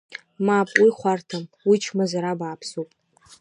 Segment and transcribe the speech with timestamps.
[0.45, 2.89] Мап, уи хәарҭам, уи чмазара бааԥсуп!